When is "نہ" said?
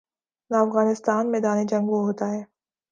0.51-0.57